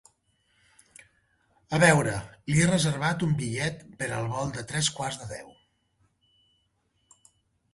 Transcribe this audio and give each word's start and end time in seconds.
A 1.77 1.79
veure, 1.83 2.15
li 2.51 2.57
he 2.63 2.65
reservat 2.71 3.25
un 3.27 3.35
bitllet 3.41 3.85
per 4.01 4.09
al 4.21 4.31
vol 4.33 4.55
de 4.57 4.65
tres 4.73 4.91
quarts 4.97 5.21
de 5.25 5.29
deu. 5.35 5.53